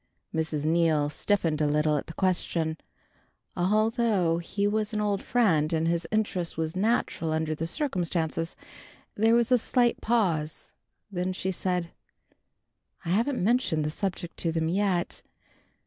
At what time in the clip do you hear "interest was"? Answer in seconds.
6.09-6.75